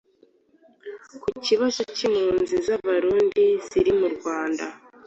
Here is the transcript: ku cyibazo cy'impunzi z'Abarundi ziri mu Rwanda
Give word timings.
ku 1.21 1.27
cyibazo 1.43 1.81
cy'impunzi 1.95 2.55
z'Abarundi 2.65 3.45
ziri 3.67 3.91
mu 3.99 4.07
Rwanda 4.15 4.65